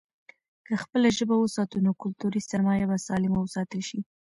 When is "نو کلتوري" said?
1.85-2.39